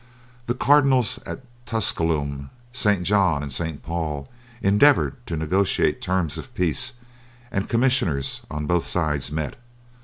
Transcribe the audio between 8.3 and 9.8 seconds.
on both sides met.